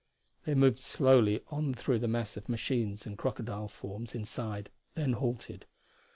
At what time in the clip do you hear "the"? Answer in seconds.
1.99-2.07